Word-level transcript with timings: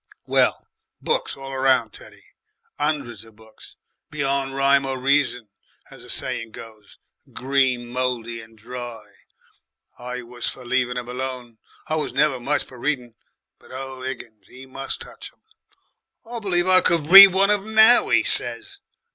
"Well, 0.25 0.65
books 0.99 1.37
all 1.37 1.55
round, 1.55 1.93
Teddy, 1.93 2.25
'undreds 2.79 3.23
of 3.23 3.35
books, 3.35 3.75
beyond 4.09 4.55
rhyme 4.55 4.83
or 4.83 4.97
reason, 4.99 5.49
as 5.91 6.01
the 6.01 6.09
saying 6.09 6.53
goes, 6.53 6.97
green 7.33 7.85
mouldy 7.87 8.41
and 8.41 8.57
dry. 8.57 9.05
I 9.99 10.23
was 10.23 10.49
for 10.49 10.65
leaven' 10.65 10.97
'em 10.97 11.07
alone 11.07 11.59
I 11.87 11.97
was 11.97 12.13
never 12.13 12.39
much 12.39 12.63
for 12.63 12.79
reading 12.79 13.13
but 13.59 13.71
ole 13.71 14.01
Higgins 14.01 14.47
he 14.47 14.65
must 14.65 15.01
touch 15.01 15.31
em. 15.31 15.43
'I 16.25 16.39
believe 16.39 16.67
I 16.67 16.81
could 16.81 17.05
read 17.11 17.27
one 17.27 17.51
of 17.51 17.59
'em 17.61 17.75
NOW,' 17.75 18.11
'e 18.11 18.23
says. 18.23 18.79